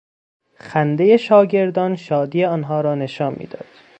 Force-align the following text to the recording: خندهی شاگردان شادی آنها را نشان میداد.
خندهی 0.55 1.17
شاگردان 1.17 1.95
شادی 1.95 2.43
آنها 2.45 2.81
را 2.81 2.95
نشان 2.95 3.33
میداد. 3.37 3.65